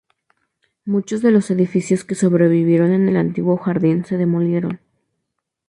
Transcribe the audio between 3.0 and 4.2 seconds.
el antiguo jardín se